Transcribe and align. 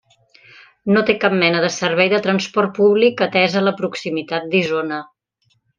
No 0.95 1.03
té 1.09 1.15
cap 1.25 1.35
mena 1.43 1.61
de 1.65 1.69
servei 1.75 2.11
de 2.15 2.23
transport 2.29 2.75
públic, 2.81 3.25
atesa 3.29 3.67
la 3.69 3.79
proximitat 3.83 4.53
d'Isona. 4.55 5.05